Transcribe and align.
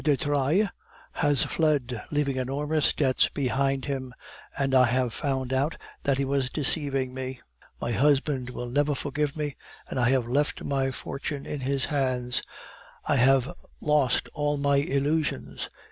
de 0.03 0.17
Trailles 0.17 0.67
has 1.11 1.43
fled, 1.43 2.03
leaving 2.09 2.37
enormous 2.37 2.91
debts 2.91 3.29
behind 3.29 3.85
him, 3.85 4.15
and 4.57 4.73
I 4.73 4.85
have 4.87 5.13
found 5.13 5.53
out 5.53 5.77
that 6.01 6.17
he 6.17 6.25
was 6.25 6.49
deceiving 6.49 7.13
me. 7.13 7.39
My 7.79 7.91
husband 7.91 8.49
will 8.49 8.65
never 8.65 8.95
forgive 8.95 9.37
me, 9.37 9.57
and 9.87 9.99
I 9.99 10.09
have 10.09 10.25
left 10.27 10.63
my 10.63 10.89
fortune 10.89 11.45
in 11.45 11.59
his 11.59 11.85
hands. 11.85 12.41
I 13.05 13.17
have 13.17 13.53
lost 13.79 14.27
all 14.33 14.57
my 14.57 14.77
illusions. 14.77 15.69